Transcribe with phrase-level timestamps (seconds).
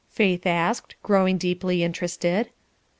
[0.09, 2.49] Faith asked, growing deeply interested.